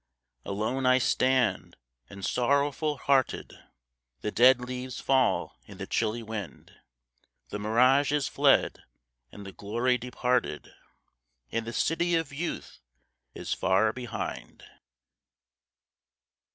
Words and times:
Alone 0.45 0.87
I 0.87 0.97
stand 0.97 1.75
and 2.09 2.25
sorrowful 2.25 2.97
hearted; 2.97 3.53
The 4.21 4.31
dead 4.31 4.59
leaves 4.59 4.99
fall 4.99 5.59
in 5.67 5.77
the 5.77 5.85
chilly 5.85 6.23
wind. 6.23 6.73
The 7.49 7.59
mirage 7.59 8.11
is 8.11 8.27
fled, 8.27 8.81
and 9.31 9.45
the 9.45 9.51
glory 9.51 9.99
departed, 9.99 10.73
And 11.51 11.67
the 11.67 11.71
City 11.73 12.15
of 12.15 12.33
Youth 12.33 12.79
is 13.35 13.53
far 13.53 13.93
behind. 13.93 14.63